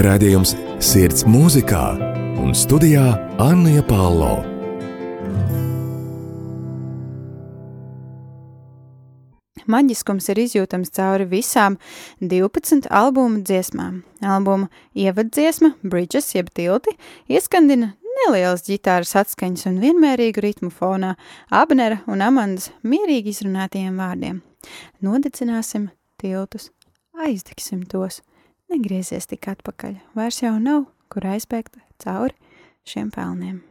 Redzējums 0.04 0.52
Sirds 0.84 1.24
mūzikā 1.24 1.82
un 2.44 2.50
studijā 2.58 3.06
Anna 3.39 3.80
Pālo. 3.88 4.34
Maģiskums 9.63 10.28
ir 10.34 10.42
izjūtams 10.44 10.92
cauri 10.98 11.30
visām 11.32 11.78
12 12.20 12.89
albumu 12.92 13.46
dziesmām. 13.48 14.02
Albuma 14.20 14.68
ievaddziesma, 14.92 15.72
Bridges 15.88 16.34
jeb 16.36 16.52
tilti, 16.52 16.98
ieskandina 17.32 17.94
nelielas 18.18 18.68
ģitāras 18.68 19.16
atskaņas 19.24 19.70
un 19.72 19.80
vienmērīgu 19.86 20.44
ritmu 20.44 20.74
fonā, 20.82 21.13
Abnera 21.48 22.02
un 22.12 22.28
Amandas 22.28 22.74
mierīgi 22.84 23.38
izrunātajiem 23.38 24.04
vārdiem. 24.04 24.44
Nodedzināsim 25.00 25.94
tiltus, 26.20 26.74
aizdegsim 27.16 27.88
tos, 27.88 28.20
negriezies 28.74 29.30
tik 29.30 29.48
atpakaļ, 29.54 30.00
vairs 30.18 30.42
jau 30.44 30.56
nav, 30.62 30.88
kur 31.14 31.28
aizbēgt 31.30 31.78
cauri 32.02 32.36
šiem 32.90 33.14
pelniem. 33.14 33.62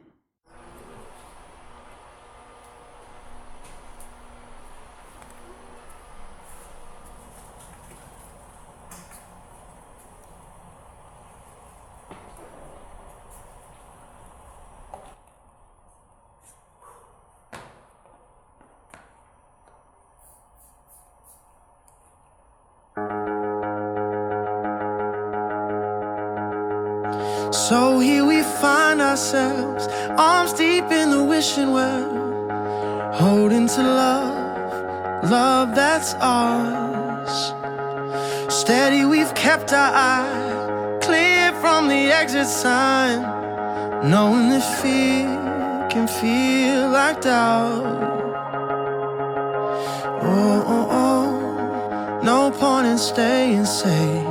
Point 52.52 52.86
in 52.86 52.98
staying 52.98 53.64
safe. 53.64 54.26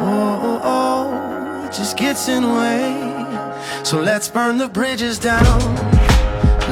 Oh, 0.00 0.40
oh, 0.48 0.60
oh, 0.62 1.70
just 1.72 1.96
gets 1.96 2.28
in 2.28 2.42
the 2.42 2.48
way. 2.48 3.84
So 3.84 4.00
let's 4.00 4.28
burn 4.28 4.58
the 4.58 4.68
bridges 4.68 5.18
down. 5.18 5.58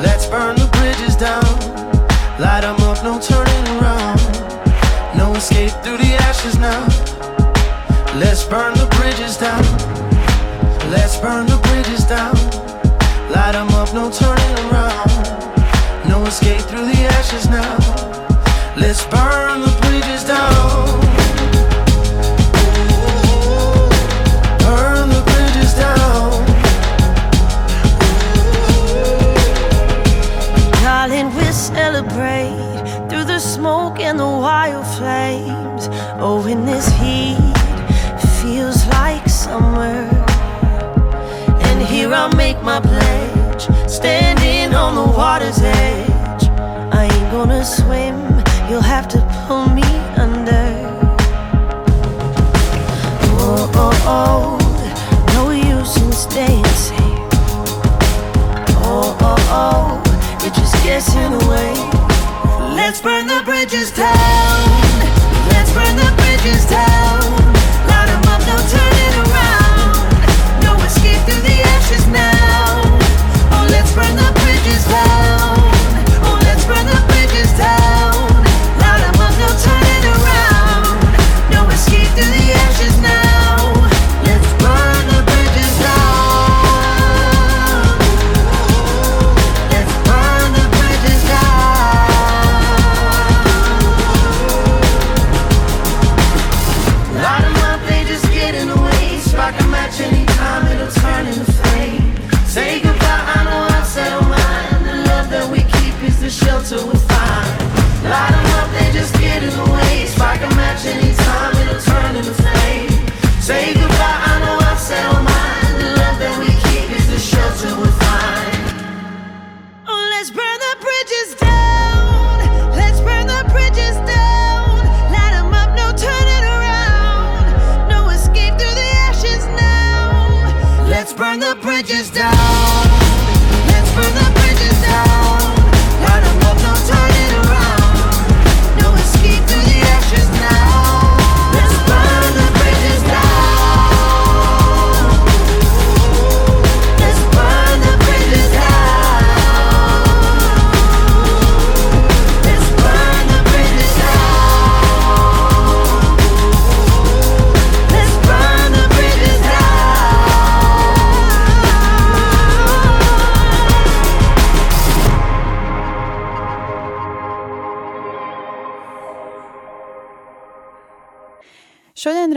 Let's 0.03 0.27
burn 0.27 0.57
the 0.57 0.69
bridges 0.79 1.17
down. 1.17 1.45
Light 2.39 2.65
'em 2.65 2.81
up, 2.91 3.03
no 3.03 3.19
turning 3.19 3.67
around. 3.77 4.21
No 5.17 5.35
escape 5.35 5.73
through 5.83 5.99
the 5.99 6.15
ashes 6.29 6.59
now. 6.59 6.83
Let's 8.21 8.45
burn 8.45 8.75
the 8.75 8.87
bridges 8.97 9.37
down. 9.37 9.65
Let's 10.91 11.17
burn 11.17 11.47
the 11.47 11.59
bridges 11.69 12.05
down. 12.05 12.37
Light 13.31 13.55
'em 13.55 13.71
up, 13.81 13.93
no 13.93 14.11
turning 14.11 14.55
around. 14.67 15.11
No 16.09 16.25
escape 16.27 16.63
through 16.69 16.87
the 16.93 17.01
ashes 17.19 17.49
now. 17.49 18.06
Let's 18.79 19.05
burn 19.07 19.63
the 19.63 19.75
bridges 19.81 20.25
down. 20.25 21.01
Burn 24.59 25.09
the 25.09 25.23
bridges 25.25 25.73
down. 25.75 26.47
Darling, 30.83 31.35
we'll 31.35 31.53
celebrate 31.53 33.09
through 33.09 33.25
the 33.25 33.39
smoke 33.39 33.99
and 34.01 34.19
the 34.19 34.27
wild 34.27 34.87
flames. 34.99 35.89
Oh, 36.19 36.47
in 36.47 36.67
this 36.67 36.89
heat, 37.01 37.57
feels 38.43 38.87
like 38.89 39.27
summer. 39.29 40.09
And 41.69 41.81
here 41.83 42.13
I'll 42.13 42.35
make 42.37 42.63
my 42.63 42.81
pledge, 42.81 43.69
standing 43.91 44.75
on 44.75 44.95
the 44.97 45.07
water's 45.17 45.46
you'll 48.77 48.83
have 48.83 49.09
to 49.09 49.19
pull 49.47 49.67
me 49.71 49.89
under. 50.19 50.67
Oh, 53.41 53.71
oh, 53.75 53.97
oh, 54.05 54.59
no 55.33 55.51
use 55.51 55.97
in 55.97 56.13
staying 56.13 56.63
safe. 56.67 57.01
Oh, 58.85 59.17
oh, 59.23 59.39
oh, 59.65 60.47
it 60.47 60.53
just 60.53 60.75
gets 60.85 61.15
in 61.15 61.33
the 61.33 61.45
way. 61.49 61.73
Let's 62.77 63.01
burn 63.01 63.27
the 63.27 63.41
bridges 63.47 63.93
down. 63.93 64.69
Let's 65.49 65.73
burn 65.73 65.97
the 65.97 66.13
bridges 66.19 66.67
down. 66.69 66.86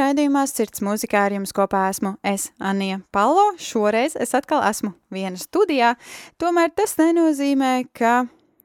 Raidījumā 0.10 0.45
Sirds 0.50 0.82
mūzikā 0.82 1.28
ar 1.28 1.36
jums 1.36 1.54
kopā 1.54 1.84
esmu 1.91 2.15
es, 2.26 2.50
Anija 2.58 3.00
Palo. 3.13 3.52
Šoreiz 3.62 4.15
es 4.17 4.34
atkal 4.38 4.63
esmu 4.65 4.96
viena 5.13 5.38
studijā, 5.38 5.94
tomēr 6.42 6.71
tas 6.73 6.96
nenozīmē, 6.98 7.84
ka 7.94 8.23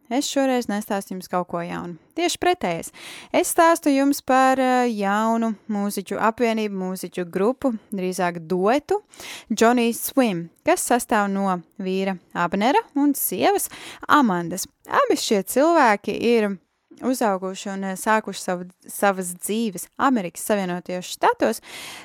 es 0.09 0.31
šoreiz 0.31 0.71
nestāstu 0.71 1.12
jums 1.12 1.29
kaut 1.29 1.51
ko 1.51 1.61
jaunu. 1.64 1.99
Tieši 2.16 2.41
pretējais. 2.41 2.91
Es 3.35 3.51
stāstu 3.53 3.93
jums 3.93 4.23
par 4.25 4.61
eh, 4.62 4.89
jaunu 4.95 5.53
mūziķu 5.75 6.16
apvienību, 6.31 6.81
mūziķu 6.81 7.27
grupu, 7.35 7.75
drīzāk 7.93 8.41
duetu, 8.49 9.03
Johnny 9.51 9.93
Swim, 9.97 10.47
kas 10.64 10.87
sastāv 10.89 11.29
no 11.35 11.59
vīra 11.83 12.16
Abnera 12.33 12.81
un 12.97 13.12
sievas 13.19 13.69
Amandas. 14.09 14.69
Abi 14.89 15.19
šie 15.21 15.43
cilvēki 15.51 16.16
ir 16.31 16.55
uzauguši 17.03 17.73
un 17.75 17.89
eh, 17.91 17.97
sākuši 17.99 18.41
savu, 18.41 18.69
savas 18.91 19.33
dzīves 19.41 19.89
Amerikas 19.99 20.47
Savienotajos 20.49 21.11
štatos, 21.17 21.61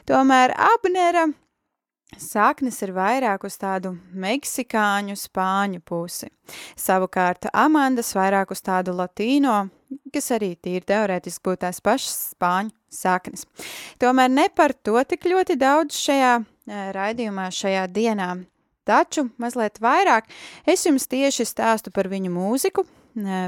tomēr 0.09 0.55
Abnera 0.55 1.27
saknes 2.17 2.79
ir 2.81 2.93
vairāk 2.95 3.45
uz 3.45 3.57
tādu 3.61 3.93
meksikāņu, 4.17 5.17
spāņu 5.19 5.81
pusi. 5.85 6.31
Savukārt 6.79 7.51
Amandas 7.53 8.15
vairāk 8.17 8.53
uz 8.55 8.63
tādu 8.65 8.95
latīno, 8.97 9.67
kas 10.13 10.31
arī 10.37 10.55
tīri 10.57 10.85
teorētiski 10.89 11.45
būtu 11.45 11.63
tās 11.67 11.81
pašas 11.85 12.15
spāņu 12.33 12.73
saknes. 12.89 13.45
Tomēr 14.01 14.31
ne 14.33 14.47
par 14.55 14.73
to 14.73 14.97
tik 15.05 15.29
ļoti 15.29 15.59
daudz 15.59 15.99
šajā 15.99 16.37
eh, 16.39 16.87
raidījumā, 16.95 17.49
šajā 17.53 17.85
dienā. 17.93 18.33
Taču 18.89 19.27
mazliet 19.37 19.77
vairāk 19.83 20.31
es 20.65 20.87
jums 20.87 21.05
tieši 21.05 21.45
stāstu 21.45 21.91
par 21.93 22.09
viņu 22.09 22.31
mūziku, 22.33 22.87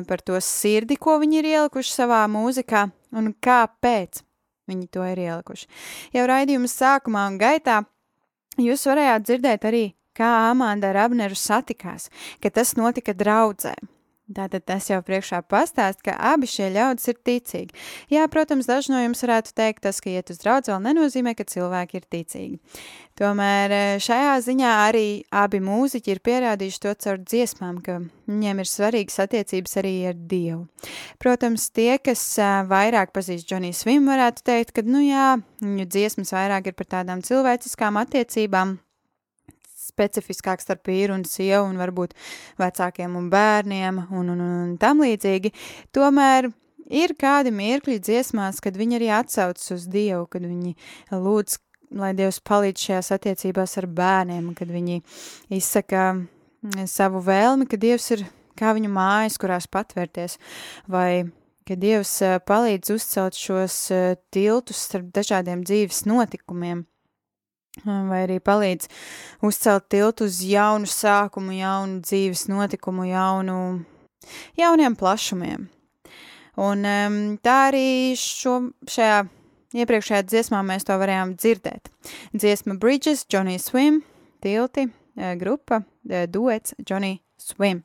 par 0.07 0.23
to 0.25 0.39
sirdi, 0.43 0.97
ko 0.97 1.19
viņi 1.21 1.41
ir 1.41 1.49
ielikuši 1.53 1.93
savā 1.93 2.23
mūzikā 2.31 2.87
un 3.17 3.31
kāpēc 3.43 4.23
viņi 4.71 4.87
to 4.91 5.05
ir 5.07 5.23
ielikuši. 5.27 5.69
Jau 6.15 6.27
raidījuma 6.29 6.69
sākumā 6.71 7.27
un 7.31 7.39
gaitā 7.41 7.81
jūs 8.61 8.85
varējāt 8.89 9.27
dzirdēt 9.27 9.67
arī, 9.69 9.85
kā 10.17 10.29
Amanda 10.49 10.91
ar 10.91 11.05
Abneru 11.07 11.37
satikās, 11.37 12.09
ka 12.43 12.51
tas 12.53 12.75
notika 12.79 13.15
draudzē. 13.17 13.75
Tātad 14.31 14.63
tas 14.63 14.85
jau 14.87 15.01
priekšā 15.03 15.41
pastāst, 15.51 15.99
ka 16.05 16.13
abi 16.31 16.47
šie 16.47 16.69
ļaudis 16.71 17.09
ir 17.11 17.17
ticīgi. 17.27 17.75
Jā, 18.13 18.27
protams, 18.31 18.69
daži 18.69 18.93
no 18.93 19.01
jums 19.01 19.23
varētu 19.25 19.51
teikt, 19.57 19.81
tas, 19.83 19.99
ka 19.99 20.11
iet 20.11 20.31
uz 20.31 20.39
draudz 20.39 20.71
vēl 20.71 20.79
nenozīmē, 20.85 21.33
ka 21.35 21.43
cilvēki 21.51 21.99
ir 21.99 22.05
ticīgi. 22.15 22.59
Tomēr 23.21 23.73
eh, 23.75 23.99
šajā 24.01 24.33
ziņā 24.47 24.69
arī 24.87 25.05
abi 25.37 25.59
mūziķi 25.61 26.09
ir 26.15 26.21
pierādījuši 26.25 26.79
to 26.81 26.93
caur 27.03 27.19
dziesmām, 27.21 27.77
ka 27.85 27.99
viņiem 28.25 28.61
ir 28.63 28.69
svarīgas 28.69 29.19
attiecības 29.27 29.77
arī 29.77 29.91
ar 30.09 30.17
Dievu. 30.17 30.63
Protams, 31.21 31.67
tie, 31.69 31.99
kas 32.01 32.23
eh, 32.41 32.63
vairāk 32.71 33.13
pazīst 33.13 33.51
Johnny 33.51 33.75
Swim, 33.77 34.09
varētu 34.09 34.45
teikt, 34.49 34.73
ka, 34.73 34.85
nu 34.87 35.03
jā, 35.05 35.35
viņu 35.61 35.85
dziesmas 35.85 36.33
vairāk 36.33 36.71
ir 36.71 36.77
par 36.79 36.89
tādām 36.97 37.21
cilvēciskām 37.27 38.01
attiecībām, 38.01 38.79
specifiskāk 39.91 40.61
starp 40.63 40.89
vīru 40.89 41.13
un 41.19 41.25
sievu 41.27 41.67
un 41.67 41.77
varbūt 41.77 42.17
vecākiem 42.61 43.17
un 43.17 43.29
bērniem 43.29 44.05
un, 44.09 44.33
un, 44.33 44.45
un 44.47 44.77
tam 44.81 45.05
līdzīgi. 45.05 45.53
Tomēr 45.93 46.49
ir 46.89 47.13
kādi 47.21 47.53
mirkļi 47.53 48.01
dziesmās, 48.01 48.61
kad 48.63 48.77
viņi 48.81 48.97
arī 48.97 49.11
atsaucas 49.21 49.75
uz 49.77 49.85
Dievu, 49.91 50.25
kad 50.31 50.45
viņi 50.45 50.73
lūdz 51.13 51.61
lai 51.97 52.11
Dievs 52.17 52.39
palīdz 52.47 52.85
šajās 52.87 53.11
attiecībās 53.17 53.77
ar 53.81 53.87
bērniem, 53.91 54.51
kad 54.57 54.71
viņi 54.71 55.01
izsaka 55.51 56.11
mm, 56.15 56.87
savu 56.89 57.21
vēlmi, 57.25 57.67
ka 57.69 57.79
Dievs 57.81 58.11
ir 58.15 58.25
kā 58.59 58.73
viņu 58.77 58.91
mājas, 58.93 59.39
kurās 59.41 59.67
patvērties, 59.71 60.37
vai 60.91 61.25
ka 61.67 61.77
Dievs 61.79 62.13
eh, 62.25 62.37
palīdz 62.47 62.93
uzcelt 62.95 63.37
šos 63.37 63.81
eh, 63.95 64.15
tiltus 64.33 64.85
starp 64.87 65.11
dažādiem 65.15 65.65
dzīves 65.67 66.05
notikumiem, 66.09 66.85
vai 67.85 68.23
arī 68.25 68.39
palīdz 68.43 68.89
uzcelt 69.47 69.87
tiltu 69.91 70.27
uz 70.27 70.41
jaunu 70.43 70.89
sākumu, 70.89 71.55
jaunu 71.55 72.01
dzīves 72.03 72.47
notikumu, 72.51 73.07
jaunu, 73.09 73.59
jauniem 74.59 74.97
plašumiem. 74.99 75.69
Un 76.61 76.83
um, 76.83 77.21
tā 77.39 77.53
arī 77.69 78.11
šo, 78.19 78.57
šajā 78.91 79.21
iepriekšējā 79.75 80.23
dziesmā 80.27 80.61
mēs 80.65 80.87
to 80.87 80.97
varējām 80.99 81.35
dzirdēt. 81.39 81.91
Dziesma 82.33 82.77
Bridges, 82.79 83.25
Johnny 83.31 83.57
Swim, 83.59 84.01
tilti, 84.43 84.89
eh, 85.17 85.35
grupa, 85.35 85.83
duets 86.03 86.75
Johnny 86.89 87.19
Swim. 87.37 87.83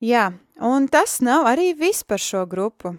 Jā, 0.00 0.32
un 0.60 0.88
tas 0.88 1.20
nav 1.24 1.46
arī 1.48 1.70
viss 1.76 2.04
par 2.04 2.20
šo 2.20 2.44
grupu. 2.46 2.98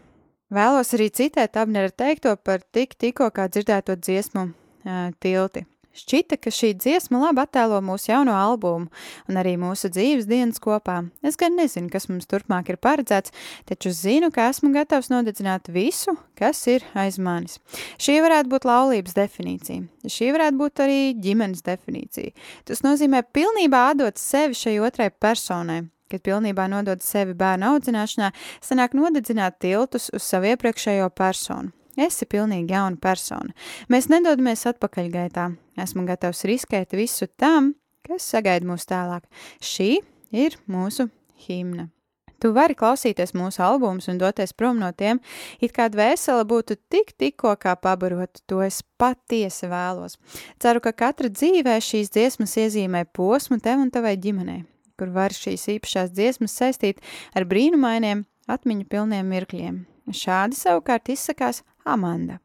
Vēlos 0.50 0.94
arī 0.96 1.10
citēt 1.12 1.58
Abnera 1.60 1.92
teikto 1.92 2.36
par 2.40 2.64
tik 2.72 2.96
tikko 2.96 3.28
kā 3.36 3.50
dzirdēto 3.52 3.98
dziesmu 4.00 4.48
uh, 4.48 5.12
tilti. 5.20 5.66
Šķita, 5.98 6.38
ka 6.38 6.52
šī 6.54 6.76
dziesma 6.78 7.18
labi 7.24 7.42
attēlo 7.42 7.80
mūsu 7.82 8.12
jauno 8.12 8.36
albumu 8.38 8.92
un 9.30 9.40
arī 9.42 9.56
mūsu 9.58 9.90
dzīves 9.90 10.28
dienas 10.30 10.62
kopā. 10.62 11.00
Es 11.26 11.40
gan 11.40 11.58
nezinu, 11.58 11.90
kas 11.94 12.06
mums 12.12 12.30
turpmāk 12.30 12.70
ir 12.70 12.78
paredzēts, 12.78 13.34
taču 13.70 13.90
zinu, 13.98 14.30
ka 14.34 14.46
esmu 14.52 14.70
gatavs 14.76 15.10
nodedzināt 15.10 15.72
visu, 15.74 16.14
kas 16.38 16.62
ir 16.70 16.86
aiz 16.94 17.18
manis. 17.18 17.58
Šī 17.98 18.20
varētu 18.26 18.54
būt 18.54 18.68
laulības 18.70 19.18
definīcija. 19.18 19.88
Šī 20.06 20.30
varētu 20.36 20.62
būt 20.62 20.84
arī 20.86 21.00
ģimenes 21.24 21.66
definīcija. 21.66 22.36
Tas 22.70 22.86
nozīmē 22.86 23.24
pilnībā 23.34 23.88
atdot 23.96 24.22
sevi 24.22 24.58
šai 24.58 24.78
otrai 24.86 25.10
personai, 25.10 25.82
kad 26.12 26.22
pilnībā 26.24 26.68
nodod 26.72 27.02
sevi 27.04 27.34
bērnu 27.38 27.74
audzināšanā, 27.74 28.30
sanāk 28.64 28.94
nodedzināt 28.98 29.58
tiltus 29.66 30.12
uz 30.14 30.30
savu 30.30 30.54
iepriekšējo 30.54 31.10
personu. 31.18 31.74
Esi 31.98 32.28
pilnīgi 32.30 32.76
jauna 32.76 33.00
persona. 33.02 33.54
Mēs 33.92 34.10
nedodamies 34.12 34.68
atpakaļgaitā. 34.70 35.50
Esmu 35.82 36.06
gatavs 36.08 36.46
riskēt 36.50 36.96
visu 36.98 37.28
tam, 37.40 37.74
kas 38.06 38.28
sagaida 38.34 38.68
mūs 38.70 38.88
tālāk. 38.90 39.26
Šī 39.62 39.98
ir 40.32 40.58
mūsu 40.70 41.10
himna. 41.48 41.90
Tu 42.38 42.52
vari 42.54 42.78
klausīties 42.78 43.34
mūsu 43.34 43.64
albumus 43.66 44.12
un 44.12 44.20
doties 44.22 44.54
prom 44.54 44.78
no 44.78 44.92
tiem, 44.94 45.18
it 45.58 45.74
kā 45.74 45.88
dvēsele 45.90 46.46
būtu 46.46 46.78
tik 46.86 47.16
tikko 47.18 47.56
kā 47.58 47.74
pabarota, 47.82 48.44
to 48.46 48.62
es 48.62 48.84
patiesi 49.02 49.66
vēlos. 49.72 50.20
Ceru, 50.62 50.86
ka 50.86 50.94
katra 50.94 51.34
dzīvē 51.34 51.80
šīs 51.82 52.14
dziesmas 52.14 52.54
iezīmē 52.62 53.08
posmu 53.10 53.58
tev 53.58 53.82
un 53.82 53.90
tavai 53.90 54.14
ģimenei 54.22 54.68
kur 54.98 55.14
var 55.14 55.36
šīs 55.36 55.68
īpašās 55.78 56.14
dziesmas 56.16 56.58
saistīt 56.58 57.04
ar 57.38 57.46
brīnumainiem, 57.50 58.26
atmiņu 58.50 58.90
pilniem 58.90 59.30
mirkļiem. 59.30 59.86
Šādi 60.08 60.56
savukārt 60.56 61.10
izsakās 61.12 61.64
Amanda. 61.86 62.40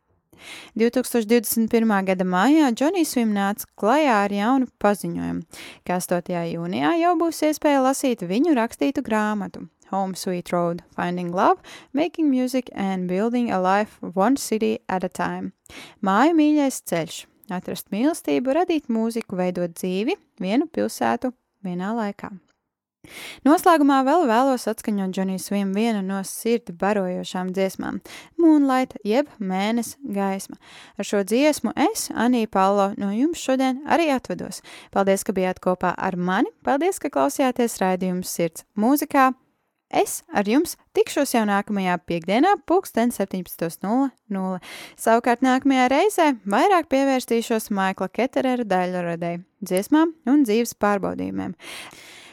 2021. 0.75 1.93
gada 2.05 2.25
maijā 2.27 2.73
Džonijs 2.75 3.13
Svim 3.15 3.31
nāca 3.37 3.69
klajā 3.79 4.17
ar 4.25 4.33
jaunu 4.35 4.67
paziņojumu, 4.83 5.45
ka 5.87 6.01
8. 6.01 6.33
jūnijā 6.57 6.97
jau 6.99 7.13
būs 7.21 7.45
iespēja 7.47 7.85
lasīt 7.85 8.25
viņu 8.27 8.57
rakstītu 8.59 9.05
grāmatu 9.07 9.69
Home 9.93 10.17
Sweet 10.17 10.51
Road, 10.51 10.83
Finding 10.97 11.31
Love, 11.37 11.61
Making 11.93 12.31
Music 12.31 12.71
and 12.75 13.07
Building 13.07 13.51
a 13.53 13.61
Life 13.61 13.99
One 14.01 14.37
City 14.37 14.79
at 14.89 15.05
a 15.05 15.09
Time. 15.09 15.53
Māju 16.03 16.35
mīļais 16.39 16.83
ceļš, 16.89 17.27
atrast 17.53 17.93
mīlestību, 17.93 18.57
radīt 18.57 18.89
mūziku, 18.89 19.37
veidot 19.37 19.77
dzīvi, 19.77 20.17
vienu 20.41 20.67
pilsētu 20.67 21.35
vienā 21.63 21.93
laikā. 21.95 22.33
Noslēgumā 23.42 23.96
vēl 24.07 24.28
vēlos 24.30 24.68
atskaņot 24.70 25.11
Džonijas 25.11 25.48
Svim 25.48 25.72
vienu 25.74 26.05
no 26.07 26.20
sirdi 26.26 26.74
barojošām 26.78 27.50
dziesmām- 27.57 27.98
Moonlight 28.40 28.94
jeb 29.05 29.26
mēnes 29.40 29.96
gaisma. 30.03 30.57
Ar 30.98 31.05
šo 31.05 31.24
dziesmu 31.26 31.72
es, 31.74 32.09
Anī 32.14 32.46
Paulo, 32.46 32.94
no 32.96 33.11
jums 33.11 33.42
šodien 33.42 33.82
arī 33.86 34.07
atvedos. 34.14 34.62
Paldies, 34.92 35.24
ka 35.24 35.32
bijāt 35.32 35.59
kopā 35.59 35.94
ar 35.98 36.16
mani, 36.16 36.50
paldies, 36.62 37.00
ka 37.00 37.11
klausījāties 37.11 37.78
raidījums 37.82 38.30
sirds 38.30 38.64
mūzikā. 38.78 39.34
Es 39.90 40.22
ar 40.32 40.44
jums 40.48 40.76
tikšos 40.94 41.34
jau 41.34 41.44
nākamajā 41.44 41.98
piekdienā, 42.07 42.55
pulksten 42.64 43.11
17.00. 43.11 44.61
Savukārt 44.96 45.42
nākamajā 45.42 45.88
reizē 45.90 46.30
vairāk 46.46 46.88
pievērstīšos 46.88 47.68
Maikla 47.70 48.09
Keterera 48.09 48.64
daļradei, 48.64 49.42
dziesmām 49.61 50.14
un 50.24 50.44
dzīves 50.44 50.72
pārbaudījumiem. 50.80 51.53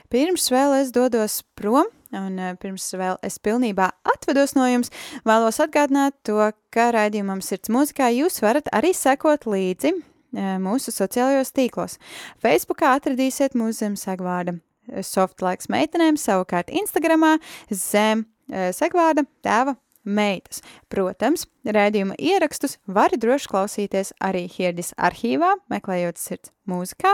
Pirms 0.10 0.47
vēl 0.49 0.72
es 0.80 0.88
dodos 0.89 1.43
prom, 1.53 1.86
un 2.18 2.39
eh, 2.41 2.53
pirms 2.57 2.88
vēl 2.97 3.20
es 3.26 3.36
pilnībā 3.45 3.91
atvedos 4.10 4.55
no 4.57 4.66
jums, 4.66 4.89
vēlos 5.22 5.60
atgādināt 5.62 6.16
to, 6.26 6.39
ka 6.74 6.88
raidījumam 6.95 7.43
sirds 7.45 7.70
mūzikā 7.70 8.07
jūs 8.16 8.39
varat 8.41 8.72
arī 8.74 8.89
sekot 8.97 9.45
līdzi 9.45 9.91
eh, 9.93 10.55
mūsu 10.64 10.89
sociālajos 10.95 11.53
tīklos. 11.53 11.99
Facebookā 12.41 12.95
atradīsiet 12.97 13.53
mūsu 13.53 13.84
zem 13.84 13.99
segvārda 14.01 14.57
softlaiks 15.05 15.70
meitenēm, 15.70 16.18
savukārt 16.18 16.74
Instagramā 16.74 17.36
zem 17.70 18.26
segvārda 18.74 19.28
tēva 19.45 19.76
meitas. 20.10 20.64
Protams, 20.89 21.45
raidījuma 21.62 22.18
ierakstus 22.18 22.80
var 22.89 23.14
droši 23.14 23.51
klausīties 23.53 24.16
arī 24.26 24.47
Hirdis 24.49 24.95
arhīvā, 24.97 25.53
meklējot 25.70 26.18
sirds 26.18 26.49
mūzikā, 26.66 27.14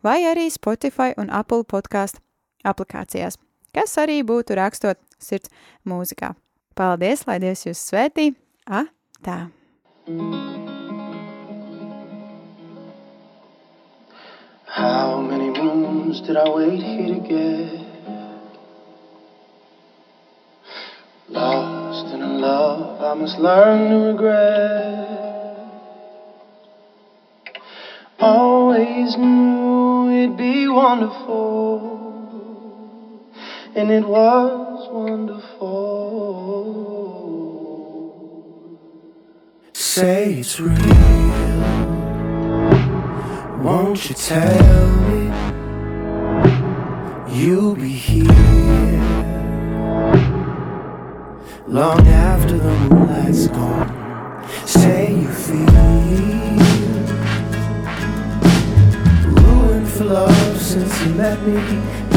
vai 0.00 0.22
arī 0.32 0.48
Spotify 0.48 1.12
un 1.20 1.28
Apple 1.28 1.68
podkāstu 1.68 2.24
aplikācijās, 2.64 3.38
kas 3.74 3.96
arī 4.02 4.20
būtu 4.26 4.56
rakstot 4.58 5.00
sirds 5.18 5.50
mūzikā. 5.88 6.34
Paldies, 6.76 7.26
lai 7.28 7.40
Dievs 7.42 7.66
jūs 7.66 7.82
svētī! 7.90 8.32
A, 8.66 8.84
tā! 9.24 9.50
How 14.70 15.20
many 15.20 15.50
rooms 15.50 16.20
did 16.20 16.36
I 16.36 16.48
wait 16.48 16.80
here 16.80 17.14
to 17.14 17.20
get? 17.20 17.90
Lost 21.28 22.14
in 22.14 22.22
a 22.22 22.28
love 22.38 23.02
I 23.02 23.14
must 23.14 23.38
learn 23.38 23.90
to 23.90 23.96
regret. 24.12 25.20
Always 28.20 29.16
knew 29.16 30.24
it'd 30.24 30.36
be 30.36 30.68
wonderful, 30.68 31.89
and 33.80 33.90
it 33.90 34.06
was 34.06 34.88
wonderful. 34.92 35.70
Say 39.72 40.34
it's 40.40 40.60
real. 40.60 40.76
Won't 43.64 44.06
you 44.06 44.14
tell 44.14 44.88
me 45.08 45.22
you'll 47.34 47.74
be 47.74 47.88
here 47.88 49.00
long 51.66 52.06
after 52.06 52.58
the 52.58 52.74
moonlight's 52.80 53.46
gone? 53.48 54.46
Say 54.66 55.14
you 55.22 55.32
feel 55.46 55.56
ruined 59.42 59.88
for 59.88 60.04
love 60.04 60.60
since 60.60 61.02
you 61.02 61.14
met 61.14 61.40
me. 61.46 62.09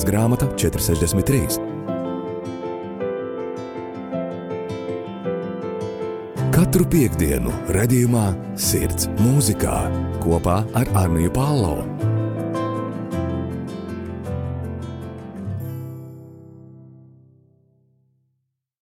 Svētās 0.00 0.08
grāmata 0.08 0.46
463. 0.56 1.60
Katru 6.54 6.86
piekdienu, 6.88 7.52
redzējumā, 7.74 8.30
sirds 8.56 9.10
mūzikā 9.20 9.82
kopā 10.24 10.62
ar 10.72 10.94
Arniju 11.04 11.32
Pālau. 11.36 11.99